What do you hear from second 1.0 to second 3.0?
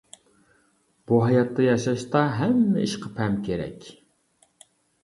بۇ ھاياتتا ياشاشتا، ھەممە